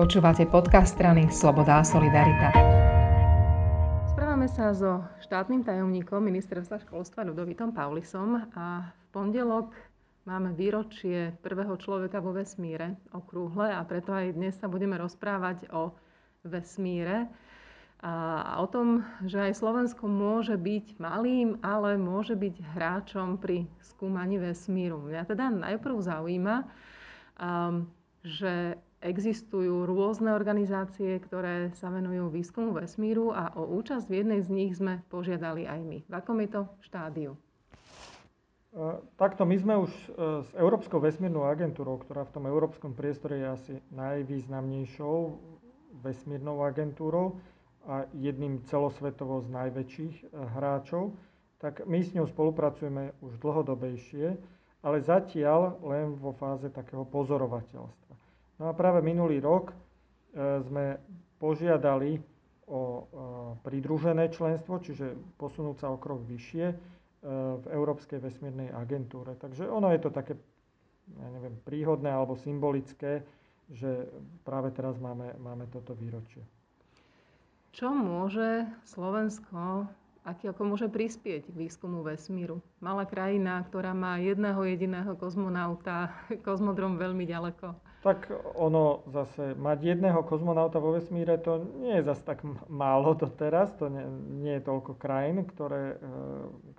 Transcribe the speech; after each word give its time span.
Počúvate 0.00 0.48
podcast 0.48 0.96
strany 0.96 1.28
Sloboda 1.28 1.76
a 1.76 1.84
Solidarita. 1.84 2.48
Správame 4.08 4.48
sa 4.48 4.72
so 4.72 5.04
štátnym 5.20 5.60
tajomníkom 5.60 6.24
ministerstva 6.24 6.80
školstva 6.88 7.28
Ľudovitom 7.28 7.76
Paulisom 7.76 8.48
a 8.56 8.88
v 8.96 9.04
pondelok 9.12 9.76
máme 10.24 10.56
výročie 10.56 11.36
prvého 11.44 11.76
človeka 11.76 12.24
vo 12.24 12.32
vesmíre 12.32 12.96
okrúhle 13.12 13.76
a 13.76 13.84
preto 13.84 14.16
aj 14.16 14.40
dnes 14.40 14.56
sa 14.56 14.72
budeme 14.72 14.96
rozprávať 14.96 15.68
o 15.68 15.92
vesmíre 16.48 17.28
a 18.00 18.56
o 18.56 18.64
tom, 18.72 19.04
že 19.28 19.52
aj 19.52 19.60
Slovensko 19.60 20.08
môže 20.08 20.56
byť 20.56 20.96
malým, 20.96 21.60
ale 21.60 22.00
môže 22.00 22.40
byť 22.40 22.56
hráčom 22.72 23.36
pri 23.36 23.68
skúmaní 23.84 24.40
vesmíru. 24.40 24.96
Mňa 24.96 25.28
teda 25.28 25.52
najprv 25.52 25.96
zaujíma, 26.00 26.56
že 28.24 28.80
existujú 29.00 29.84
rôzne 29.84 30.30
organizácie, 30.30 31.16
ktoré 31.18 31.72
sa 31.74 31.88
venujú 31.88 32.28
výskumu 32.28 32.72
vesmíru 32.72 33.32
a 33.32 33.52
o 33.52 33.64
účasť 33.74 34.06
v 34.06 34.16
jednej 34.16 34.40
z 34.40 34.48
nich 34.48 34.72
sme 34.74 35.00
požiadali 35.08 35.64
aj 35.64 35.80
my. 35.80 35.98
V 36.04 36.12
akom 36.12 36.38
je 36.38 36.48
to 36.50 36.62
štádiu? 36.82 37.32
Takto 39.16 39.42
my 39.42 39.56
sme 39.58 39.74
už 39.76 39.90
e, 39.90 40.06
s 40.40 40.50
Európskou 40.54 41.02
vesmírnou 41.02 41.42
agentúrou, 41.42 41.98
ktorá 41.98 42.22
v 42.22 42.32
tom 42.32 42.44
európskom 42.46 42.94
priestore 42.94 43.34
je 43.36 43.46
asi 43.48 43.72
najvýznamnejšou 43.90 45.16
vesmírnou 45.98 46.62
agentúrou, 46.62 47.34
a 47.86 48.04
jedným 48.12 48.60
celosvetovo 48.62 49.40
z 49.40 49.48
najväčších 49.48 50.14
eh, 50.16 50.26
hráčov, 50.52 51.16
tak 51.58 51.84
my 51.84 52.00
s 52.00 52.12
ňou 52.12 52.24
spolupracujeme 52.26 53.12
už 53.20 53.36
dlhodobejšie, 53.36 54.36
ale 54.80 54.96
zatiaľ 54.98 55.76
len 55.82 56.16
vo 56.16 56.32
fáze 56.32 56.68
takého 56.68 57.04
pozorovateľstva. 57.04 58.14
No 58.60 58.68
a 58.68 58.76
práve 58.76 59.00
minulý 59.00 59.40
rok 59.40 59.72
eh, 59.72 60.60
sme 60.60 61.00
požiadali 61.40 62.20
o 62.68 62.80
eh, 62.80 63.04
pridružené 63.64 64.28
členstvo, 64.28 64.78
čiže 64.78 65.16
posunúť 65.40 65.76
sa 65.80 65.88
o 65.90 65.96
krok 65.96 66.22
vyššie 66.28 66.98
v 67.60 67.66
Európskej 67.68 68.16
vesmírnej 68.16 68.72
agentúre. 68.72 69.36
Takže 69.36 69.68
ono 69.68 69.92
je 69.92 70.00
to 70.00 70.08
také, 70.08 70.40
ja 71.20 71.28
neviem, 71.28 71.52
príhodné 71.68 72.08
alebo 72.08 72.32
symbolické, 72.32 73.20
že 73.68 74.08
práve 74.42 74.72
teraz 74.72 74.96
máme, 74.96 75.36
máme 75.36 75.68
toto 75.68 75.92
výročie. 75.92 76.40
Čo 77.70 77.94
môže 77.94 78.66
Slovensko, 78.82 79.86
aký 80.26 80.50
ako 80.50 80.74
môže 80.74 80.90
prispieť 80.90 81.46
k 81.46 81.54
výskumu 81.54 82.02
vesmíru? 82.02 82.58
Malá 82.82 83.06
krajina, 83.06 83.62
ktorá 83.70 83.94
má 83.94 84.18
jedného 84.18 84.58
jediného 84.66 85.14
kozmonauta, 85.14 86.10
kozmodrom 86.46 86.98
veľmi 86.98 87.30
ďaleko. 87.30 87.89
Tak 88.00 88.32
ono 88.56 89.04
zase, 89.12 89.52
mať 89.60 89.92
jedného 89.92 90.24
kozmonauta 90.24 90.80
vo 90.80 90.96
vesmíre, 90.96 91.36
to 91.36 91.68
nie 91.84 92.00
je 92.00 92.08
zase 92.08 92.24
tak 92.24 92.40
málo 92.72 93.12
doteraz, 93.12 93.76
to 93.76 93.92
nie, 93.92 94.04
nie 94.40 94.54
je 94.56 94.64
toľko 94.64 94.96
krajín, 94.96 95.44
ktoré, 95.44 96.00
e, 96.00 96.06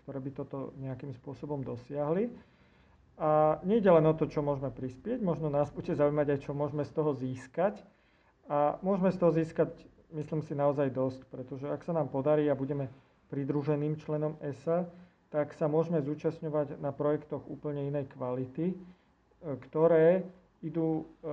ktoré 0.02 0.17
by 0.17 0.30
toto 0.33 0.73
nejakým 0.81 1.13
spôsobom 1.13 1.61
dosiahli. 1.61 2.33
A 3.22 3.61
nie 3.69 3.78
len 3.86 4.05
o 4.09 4.17
to, 4.17 4.25
čo 4.25 4.41
môžeme 4.41 4.73
prispieť, 4.73 5.22
možno 5.22 5.53
nás 5.53 5.69
bude 5.69 5.94
zaujímať 5.94 6.28
aj, 6.33 6.39
čo 6.41 6.58
môžeme 6.58 6.81
z 6.81 6.89
toho 6.89 7.13
získať. 7.13 7.78
A 8.50 8.81
môžeme 8.81 9.13
z 9.13 9.17
toho 9.22 9.30
získať 9.30 9.69
myslím 10.13 10.41
si 10.44 10.53
naozaj 10.56 10.91
dosť, 10.91 11.19
pretože 11.31 11.66
ak 11.67 11.83
sa 11.83 11.95
nám 11.95 12.11
podarí 12.11 12.47
a 12.52 12.56
budeme 12.56 12.91
pridruženým 13.31 13.95
členom 14.00 14.35
ESA, 14.44 14.88
tak 15.31 15.56
sa 15.56 15.72
môžeme 15.72 16.03
zúčastňovať 16.03 16.83
na 16.83 16.91
projektoch 16.91 17.47
úplne 17.47 17.88
inej 17.88 18.11
kvality, 18.11 18.75
e, 18.75 18.78
ktoré 19.67 20.28
idú 20.61 21.05
e, 21.21 21.29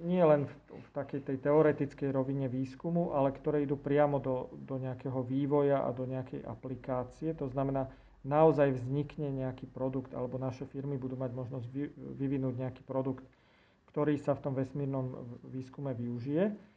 nie 0.00 0.24
len 0.24 0.48
v, 0.48 0.52
v 0.80 0.88
takej 0.96 1.20
tej 1.28 1.36
teoretickej 1.44 2.08
rovine 2.12 2.48
výskumu, 2.48 3.12
ale 3.12 3.32
ktoré 3.32 3.64
idú 3.64 3.76
priamo 3.76 4.16
do, 4.16 4.48
do 4.64 4.80
nejakého 4.80 5.20
vývoja 5.20 5.84
a 5.84 5.90
do 5.92 6.08
nejakej 6.08 6.40
aplikácie. 6.44 7.36
To 7.36 7.48
znamená, 7.48 7.88
naozaj 8.24 8.76
vznikne 8.76 9.32
nejaký 9.32 9.68
produkt, 9.68 10.12
alebo 10.12 10.36
naše 10.36 10.64
firmy 10.68 10.96
budú 10.96 11.16
mať 11.16 11.32
možnosť 11.36 11.66
vy, 11.72 11.88
vyvinúť 12.20 12.54
nejaký 12.56 12.82
produkt, 12.84 13.24
ktorý 13.92 14.16
sa 14.16 14.36
v 14.36 14.44
tom 14.44 14.54
vesmírnom 14.56 15.36
výskume 15.48 15.92
využije 15.92 16.70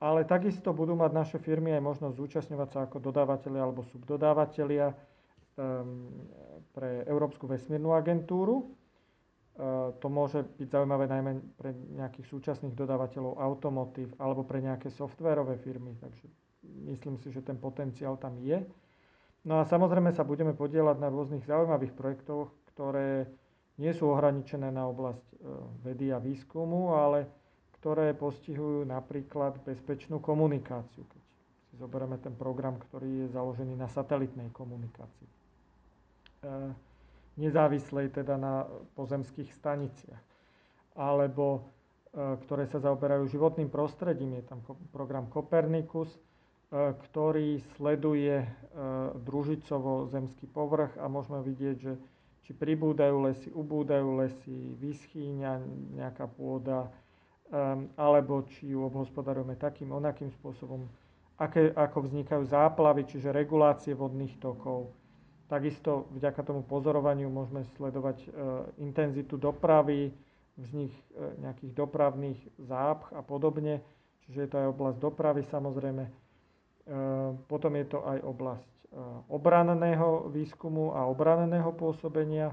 ale 0.00 0.24
takisto 0.24 0.72
budú 0.72 0.96
mať 0.96 1.12
naše 1.12 1.38
firmy 1.38 1.76
aj 1.76 1.84
možnosť 1.84 2.16
zúčastňovať 2.16 2.68
sa 2.72 2.78
ako 2.88 2.96
dodávateľia 3.04 3.60
alebo 3.60 3.84
subdodávateľia 3.84 4.96
um, 5.60 6.08
pre 6.72 7.04
Európsku 7.04 7.44
vesmírnu 7.44 7.92
agentúru. 7.92 8.72
Uh, 9.58 9.92
to 10.00 10.06
môže 10.08 10.40
byť 10.56 10.68
zaujímavé 10.72 11.10
najmä 11.10 11.42
pre 11.58 11.74
nejakých 11.74 12.26
súčasných 12.32 12.72
dodávateľov 12.72 13.36
automotív 13.36 14.14
alebo 14.16 14.46
pre 14.46 14.62
nejaké 14.62 14.88
softvérové 14.88 15.58
firmy, 15.60 15.98
takže 16.00 16.30
myslím 16.88 17.18
si, 17.20 17.28
že 17.34 17.44
ten 17.44 17.58
potenciál 17.58 18.16
tam 18.16 18.38
je. 18.40 18.62
No 19.44 19.60
a 19.60 19.68
samozrejme 19.68 20.14
sa 20.16 20.24
budeme 20.24 20.56
podielať 20.56 20.96
na 21.02 21.12
rôznych 21.12 21.44
zaujímavých 21.44 21.92
projektoch, 21.92 22.48
ktoré 22.72 23.28
nie 23.76 23.92
sú 23.92 24.08
ohraničené 24.14 24.70
na 24.70 24.88
oblasť 24.88 25.26
uh, 25.34 25.60
vedy 25.84 26.08
a 26.14 26.22
výskumu, 26.22 26.96
ale 26.96 27.28
ktoré 27.80 28.12
postihujú 28.16 28.84
napríklad 28.86 29.60
bezpečnú 29.64 30.20
komunikáciu, 30.20 31.04
keď 31.04 31.22
si 31.68 31.74
zoberieme 31.80 32.16
ten 32.20 32.32
program, 32.36 32.76
ktorý 32.76 33.24
je 33.24 33.32
založený 33.32 33.76
na 33.76 33.88
satelitnej 33.88 34.52
komunikácii. 34.52 35.28
E, 37.40 37.48
nezávislej 37.48 38.12
teda 38.12 38.36
na 38.36 38.68
pozemských 38.94 39.48
staniciach. 39.56 40.20
Alebo 40.96 41.64
e, 42.12 42.36
ktoré 42.44 42.68
sa 42.68 42.84
zaoberajú 42.84 43.24
životným 43.32 43.72
prostredím. 43.72 44.36
Je 44.36 44.44
tam 44.44 44.60
program 44.92 45.32
Copernicus, 45.32 46.12
e, 46.12 46.20
ktorý 47.08 47.64
sleduje 47.76 48.44
družicovo 49.26 50.06
zemský 50.06 50.46
povrch 50.46 50.94
a 51.00 51.10
môžeme 51.10 51.42
vidieť, 51.42 51.76
že 51.80 51.92
či 52.46 52.54
pribúdajú 52.54 53.16
lesy, 53.26 53.48
ubúdajú 53.50 54.22
lesy, 54.22 54.78
vyschýňa 54.78 55.58
nejaká 55.98 56.30
pôda, 56.30 56.86
alebo 57.98 58.46
či 58.46 58.70
ju 58.70 58.86
obhospodarujeme 58.86 59.58
takým, 59.58 59.90
onakým 59.90 60.30
spôsobom, 60.38 60.86
aké, 61.34 61.74
ako 61.74 62.06
vznikajú 62.06 62.46
záplavy, 62.46 63.10
čiže 63.10 63.34
regulácie 63.34 63.90
vodných 63.90 64.38
tokov. 64.38 64.94
Takisto 65.50 66.06
vďaka 66.14 66.46
tomu 66.46 66.62
pozorovaniu 66.62 67.26
môžeme 67.26 67.66
sledovať 67.74 68.22
uh, 68.22 68.30
intenzitu 68.78 69.34
dopravy, 69.34 70.14
vznik 70.54 70.94
uh, 70.94 71.34
nejakých 71.42 71.74
dopravných 71.74 72.38
zápch 72.62 73.10
a 73.10 73.20
podobne. 73.26 73.82
Čiže 74.26 74.38
je 74.46 74.48
to 74.48 74.56
aj 74.62 74.68
oblasť 74.70 74.98
dopravy 75.02 75.42
samozrejme. 75.50 76.04
Uh, 76.06 77.34
potom 77.50 77.74
je 77.74 77.86
to 77.90 77.98
aj 78.06 78.18
oblasť 78.22 78.68
obranného 79.30 80.34
výskumu 80.34 80.90
a 80.90 81.06
obranného 81.06 81.70
pôsobenia. 81.78 82.50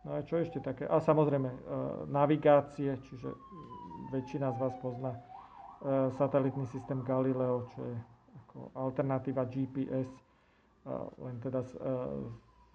No 0.00 0.16
a 0.16 0.24
čo 0.24 0.40
ešte 0.40 0.64
také? 0.64 0.88
A 0.88 0.96
samozrejme 0.96 1.52
navigácie, 2.08 2.96
čiže 3.04 3.28
väčšina 4.10 4.52
z 4.56 4.58
vás 4.58 4.74
pozná 4.80 5.12
e, 5.12 5.20
satelitný 6.16 6.66
systém 6.72 7.04
Galileo, 7.04 7.68
čo 7.76 7.80
je 7.84 7.96
ako 8.44 8.58
alternatíva 8.74 9.44
GPS, 9.44 10.08
e, 10.08 10.27
len 11.20 11.36
teda 11.44 11.60
z, 11.64 11.72
e, 11.78 11.94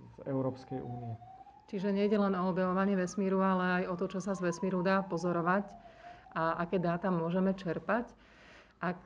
z 0.03 0.15
Európskej 0.29 0.79
únie. 0.79 1.13
Čiže 1.71 1.89
nejde 1.89 2.21
len 2.21 2.37
o 2.37 2.53
objavovanie 2.53 2.93
vesmíru, 2.93 3.41
ale 3.41 3.81
aj 3.81 3.83
o 3.89 3.95
to, 3.97 4.05
čo 4.05 4.19
sa 4.21 4.37
z 4.37 4.45
vesmíru 4.45 4.85
dá 4.85 5.01
pozorovať 5.01 5.65
a 6.37 6.61
aké 6.61 6.77
dáta 6.77 7.09
môžeme 7.09 7.55
čerpať. 7.57 8.09
Ak 8.83 8.99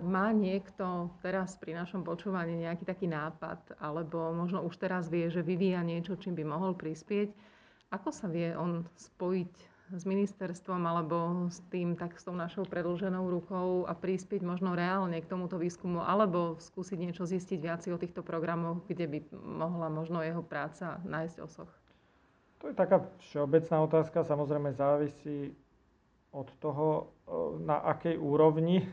má 0.00 0.32
niekto 0.32 1.12
teraz 1.20 1.52
pri 1.60 1.76
našom 1.76 2.02
počúvaní 2.08 2.64
nejaký 2.64 2.88
taký 2.88 3.04
nápad, 3.04 3.76
alebo 3.76 4.32
možno 4.32 4.64
už 4.64 4.80
teraz 4.80 5.12
vie, 5.12 5.28
že 5.28 5.44
vyvíja 5.44 5.84
niečo, 5.84 6.16
čím 6.16 6.32
by 6.40 6.44
mohol 6.48 6.72
prispieť, 6.72 7.28
ako 7.92 8.08
sa 8.16 8.32
vie 8.32 8.56
on 8.56 8.88
spojiť 8.96 9.52
s 9.90 10.06
ministerstvom 10.06 10.86
alebo 10.86 11.50
s 11.50 11.58
tým, 11.68 11.98
tak 11.98 12.14
s 12.18 12.26
tou 12.26 12.34
našou 12.34 12.62
predlženou 12.62 13.26
rukou 13.26 13.84
a 13.90 13.92
prispieť 13.92 14.46
možno 14.46 14.78
reálne 14.78 15.18
k 15.18 15.30
tomuto 15.30 15.58
výskumu 15.58 16.06
alebo 16.06 16.58
skúsiť 16.62 16.98
niečo 16.98 17.26
zistiť 17.26 17.58
viac 17.58 17.82
o 17.90 17.98
týchto 17.98 18.22
programoch, 18.22 18.86
kde 18.86 19.06
by 19.10 19.18
mohla 19.34 19.90
možno 19.90 20.22
jeho 20.22 20.46
práca 20.46 21.02
nájsť 21.02 21.36
osoch? 21.42 21.70
To 22.60 22.68
je 22.68 22.76
taká 22.76 23.08
všeobecná 23.32 23.76
otázka, 23.88 24.22
samozrejme 24.22 24.76
závisí 24.76 25.56
od 26.30 26.46
toho, 26.60 26.86
e, 27.00 27.04
na 27.64 27.80
akej 27.82 28.20
úrovni 28.20 28.84
e, 28.84 28.86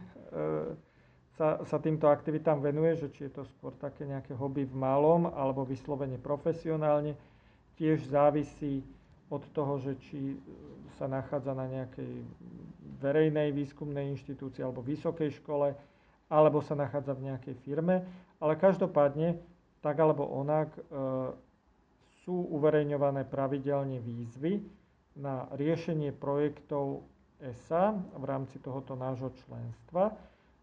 sa, 1.38 1.62
sa 1.68 1.78
týmto 1.78 2.10
aktivitám 2.10 2.64
venuje, 2.64 2.98
že 2.98 3.14
či 3.14 3.30
je 3.30 3.38
to 3.38 3.44
skôr 3.46 3.76
také 3.78 4.10
nejaké 4.10 4.34
hobby 4.34 4.66
v 4.66 4.74
malom 4.74 5.30
alebo 5.30 5.62
vyslovene 5.62 6.18
profesionálne. 6.18 7.14
Tiež 7.78 8.10
závisí 8.10 8.82
od 9.28 9.44
toho, 9.52 9.80
že 9.84 10.00
či 10.08 10.40
sa 10.96 11.06
nachádza 11.12 11.52
na 11.52 11.68
nejakej 11.68 12.24
verejnej 13.04 13.52
výskumnej 13.52 14.08
inštitúcii 14.16 14.64
alebo 14.64 14.80
vysokej 14.80 15.36
škole, 15.44 15.76
alebo 16.28 16.60
sa 16.64 16.76
nachádza 16.76 17.16
v 17.16 17.32
nejakej 17.32 17.56
firme. 17.64 18.08
Ale 18.40 18.56
každopádne, 18.56 19.40
tak 19.84 19.96
alebo 20.00 20.28
onak, 20.28 20.72
e, 20.76 20.82
sú 22.24 22.36
uverejňované 22.56 23.24
pravidelne 23.28 24.04
výzvy 24.04 24.60
na 25.16 25.48
riešenie 25.56 26.12
projektov 26.12 27.08
ESA 27.40 27.96
v 28.16 28.24
rámci 28.28 28.60
tohoto 28.60 28.98
nášho 28.98 29.32
členstva. 29.46 30.12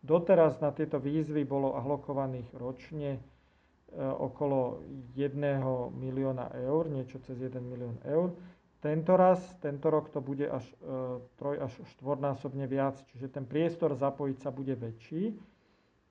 Doteraz 0.04 0.60
na 0.60 0.68
tieto 0.74 1.00
výzvy 1.00 1.48
bolo 1.48 1.72
alokovaných 1.72 2.52
ročne 2.52 3.16
okolo 3.98 4.82
1 5.14 5.94
milióna 5.94 6.50
eur, 6.66 6.90
niečo 6.90 7.22
cez 7.22 7.38
1 7.38 7.62
milión 7.62 7.98
eur. 8.02 8.34
Tento 8.82 9.16
raz, 9.16 9.40
tento 9.64 9.88
rok 9.88 10.12
to 10.12 10.20
bude 10.20 10.44
až 10.44 10.66
troj 11.40 11.56
až 11.62 11.72
štvornásobne 11.96 12.68
viac, 12.68 13.00
čiže 13.08 13.32
ten 13.32 13.48
priestor 13.48 13.96
zapojiť 13.96 14.36
sa 14.44 14.52
bude 14.52 14.76
väčší. 14.76 15.32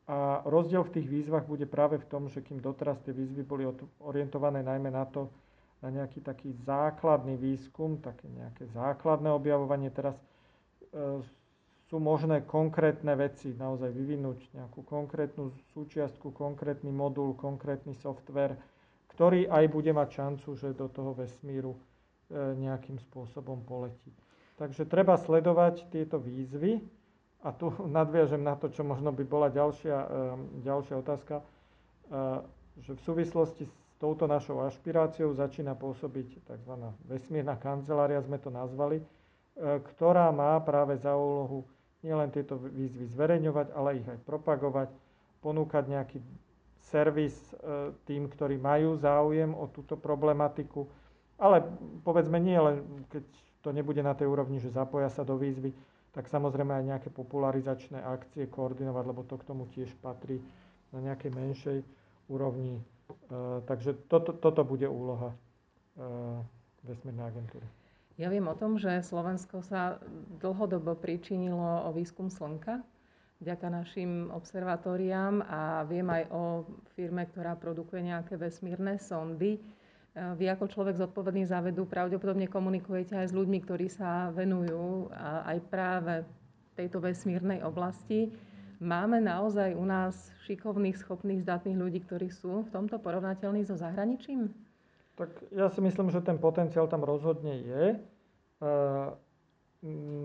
A 0.04 0.44
rozdiel 0.44 0.84
v 0.84 1.00
tých 1.00 1.08
výzvach 1.08 1.48
bude 1.48 1.64
práve 1.64 1.96
v 1.96 2.10
tom, 2.12 2.28
že 2.28 2.44
kým 2.44 2.60
doteraz 2.60 3.00
tie 3.08 3.16
výzvy 3.16 3.44
boli 3.48 3.64
orientované 4.04 4.60
najmä 4.60 4.92
na 4.92 5.08
to, 5.08 5.32
na 5.80 5.92
nejaký 5.92 6.20
taký 6.20 6.52
základný 6.64 7.40
výskum, 7.40 8.00
také 8.04 8.28
nejaké 8.28 8.68
základné 8.72 9.32
objavovanie, 9.32 9.88
teraz 9.92 10.16
e, 10.16 10.24
sú 11.94 12.02
možné 12.02 12.42
konkrétne 12.50 13.14
veci, 13.14 13.54
naozaj 13.54 13.94
vyvinúť 13.94 14.58
nejakú 14.58 14.82
konkrétnu 14.82 15.54
súčiastku, 15.78 16.34
konkrétny 16.34 16.90
modul, 16.90 17.38
konkrétny 17.38 17.94
software, 17.94 18.58
ktorý 19.14 19.46
aj 19.46 19.70
bude 19.70 19.94
mať 19.94 20.10
šancu, 20.10 20.50
že 20.58 20.74
do 20.74 20.90
toho 20.90 21.14
vesmíru 21.14 21.78
E, 22.34 22.58
nejakým 22.58 22.98
spôsobom 22.98 23.62
poletí. 23.62 24.10
Takže 24.58 24.90
treba 24.90 25.22
sledovať 25.22 25.86
tieto 25.94 26.18
výzvy 26.18 26.82
a 27.46 27.54
tu 27.54 27.70
nadviažem 28.00 28.42
na 28.42 28.58
to, 28.58 28.74
čo 28.74 28.82
možno 28.82 29.14
by 29.14 29.22
bola 29.22 29.54
ďalšia, 29.54 29.98
e, 30.02 30.08
ďalšia 30.66 30.96
otázka, 30.98 31.36
e, 31.38 31.44
že 32.82 32.98
v 32.98 33.02
súvislosti 33.06 33.70
s 33.70 33.96
touto 34.02 34.26
našou 34.26 34.66
ašpiráciou 34.66 35.30
začína 35.38 35.78
pôsobiť 35.78 36.42
tzv. 36.42 36.74
vesmírna 37.06 37.54
kancelária, 37.54 38.18
sme 38.26 38.42
to 38.42 38.50
nazvali, 38.50 39.00
ktorá 39.94 40.34
má 40.34 40.58
práve 40.66 40.98
za 40.98 41.14
úlohu 41.14 41.62
nielen 42.04 42.30
tieto 42.30 42.60
výzvy 42.60 43.08
zverejňovať, 43.10 43.68
ale 43.74 44.04
ich 44.04 44.08
aj 44.08 44.20
propagovať, 44.28 44.92
ponúkať 45.40 45.84
nejaký 45.88 46.18
servis 46.84 47.36
tým, 48.04 48.28
ktorí 48.28 48.60
majú 48.60 49.00
záujem 49.00 49.56
o 49.56 49.72
túto 49.72 49.96
problematiku, 49.96 50.84
ale 51.40 51.64
povedzme 52.04 52.38
nie 52.38 52.60
len, 52.60 52.84
keď 53.08 53.24
to 53.64 53.72
nebude 53.72 54.04
na 54.04 54.12
tej 54.12 54.28
úrovni, 54.28 54.60
že 54.60 54.76
zapoja 54.76 55.08
sa 55.08 55.24
do 55.24 55.40
výzvy, 55.40 55.72
tak 56.14 56.30
samozrejme 56.30 56.70
aj 56.78 56.84
nejaké 56.86 57.10
popularizačné 57.10 57.98
akcie 57.98 58.46
koordinovať, 58.46 59.04
lebo 59.08 59.26
to 59.26 59.40
k 59.40 59.48
tomu 59.48 59.66
tiež 59.74 59.90
patrí 60.04 60.38
na 60.94 61.02
nejakej 61.02 61.32
menšej 61.34 61.78
úrovni. 62.30 62.78
E, 62.78 62.84
takže 63.66 63.98
toto, 64.06 64.30
toto 64.38 64.62
bude 64.62 64.86
úloha 64.86 65.34
e, 65.34 65.38
vesmírnej 66.86 67.34
agentúry. 67.34 67.66
Ja 68.18 68.30
viem 68.30 68.46
o 68.46 68.54
tom, 68.54 68.78
že 68.78 69.02
Slovensko 69.02 69.66
sa 69.66 69.98
dlhodobo 70.38 70.94
pričinilo 70.94 71.88
o 71.88 71.94
výskum 71.94 72.30
Slnka 72.30 72.86
vďaka 73.44 73.68
našim 73.68 74.32
observatóriám 74.32 75.44
a 75.44 75.84
viem 75.84 76.08
aj 76.08 76.32
o 76.32 76.64
firme, 76.96 77.28
ktorá 77.28 77.60
produkuje 77.60 78.08
nejaké 78.08 78.40
vesmírne 78.40 78.96
sondy. 78.96 79.60
Vy 80.16 80.46
ako 80.48 80.72
človek 80.72 80.96
zodpovedný 80.96 81.44
za 81.44 81.60
vedu 81.60 81.84
pravdepodobne 81.84 82.48
komunikujete 82.48 83.20
aj 83.20 83.34
s 83.34 83.36
ľuďmi, 83.36 83.60
ktorí 83.68 83.92
sa 83.92 84.32
venujú 84.32 85.12
aj 85.44 85.58
práve 85.68 86.24
tejto 86.80 87.04
vesmírnej 87.04 87.60
oblasti. 87.68 88.32
Máme 88.80 89.20
naozaj 89.20 89.76
u 89.76 89.84
nás 89.84 90.32
šikovných, 90.48 90.96
schopných, 90.96 91.44
zdatných 91.44 91.76
ľudí, 91.76 92.00
ktorí 92.08 92.32
sú 92.32 92.64
v 92.64 92.72
tomto 92.72 92.96
porovnateľní 92.96 93.68
so 93.68 93.76
zahraničím? 93.76 94.56
Tak 95.14 95.30
ja 95.54 95.70
si 95.70 95.80
myslím, 95.80 96.10
že 96.10 96.26
ten 96.26 96.42
potenciál 96.42 96.90
tam 96.90 97.06
rozhodne 97.06 97.54
je. 97.56 97.84
E, 97.94 97.98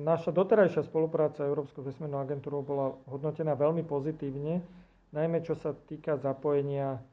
naša 0.03 0.33
doterajšia 0.33 0.83
spolupráca 0.83 1.45
Európskou 1.45 1.85
vesmírnou 1.85 2.19
agentúrou 2.19 2.65
bola 2.65 2.97
hodnotená 3.05 3.53
veľmi 3.53 3.85
pozitívne, 3.85 4.65
najmä 5.13 5.45
čo 5.45 5.53
sa 5.53 5.77
týka 5.77 6.17
zapojenia 6.17 7.05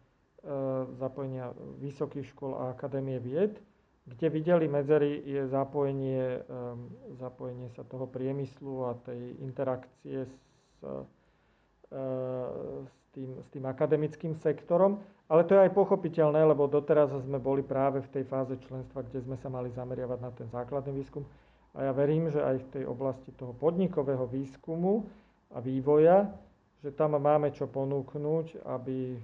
E, 0.45 0.53
zapojenia 1.01 1.49
vysokých 1.81 2.29
škôl 2.29 2.53
a 2.53 2.69
akadémie 2.69 3.17
vied. 3.17 3.57
Kde 4.05 4.29
videli 4.29 4.69
medzery 4.69 5.25
je 5.25 5.49
zapojenie, 5.49 6.21
e, 6.37 6.61
zapojenie 7.17 7.73
sa 7.73 7.81
toho 7.81 8.05
priemyslu 8.05 8.85
a 8.85 8.93
tej 9.01 9.41
interakcie 9.41 10.29
s, 10.29 10.33
s, 12.85 12.95
tým, 13.13 13.29
s 13.41 13.47
tým 13.53 13.65
akademickým 13.65 14.33
sektorom. 14.39 14.99
Ale 15.25 15.41
to 15.45 15.57
je 15.57 15.65
aj 15.65 15.73
pochopiteľné, 15.73 16.45
lebo 16.45 16.69
doteraz 16.69 17.09
sme 17.25 17.41
boli 17.41 17.65
práve 17.65 18.01
v 18.05 18.11
tej 18.13 18.23
fáze 18.29 18.53
členstva, 18.69 19.01
kde 19.01 19.25
sme 19.25 19.37
sa 19.41 19.49
mali 19.49 19.73
zameriavať 19.73 20.19
na 20.21 20.31
ten 20.33 20.47
základný 20.53 20.93
výskum. 21.01 21.25
A 21.73 21.89
ja 21.89 21.91
verím, 21.91 22.29
že 22.29 22.39
aj 22.39 22.61
v 22.61 22.67
tej 22.79 22.83
oblasti 22.85 23.33
toho 23.33 23.51
podnikového 23.57 24.29
výskumu 24.29 25.03
a 25.51 25.59
vývoja 25.59 26.29
že 26.85 26.93
tam 26.93 27.17
máme 27.17 27.49
čo 27.49 27.65
ponúknuť, 27.65 28.61
aby, 28.61 29.17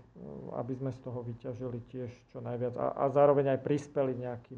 aby 0.57 0.73
sme 0.73 0.89
z 0.89 0.99
toho 1.05 1.21
vyťažili 1.21 1.77
tiež 1.93 2.09
čo 2.33 2.41
najviac 2.41 2.73
a, 2.73 2.97
a 2.97 3.05
zároveň 3.13 3.53
aj 3.53 3.61
prispeli 3.61 4.17
nejakým 4.17 4.57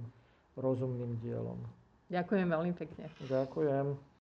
rozumným 0.55 1.19
dielom. 1.19 1.59
Ďakujem 2.07 2.47
veľmi 2.47 2.71
pekne. 2.71 3.11
Ďakujem. 3.27 4.12